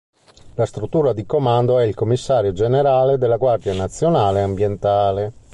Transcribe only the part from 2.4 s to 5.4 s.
generale della Guardia nazionale ambientale.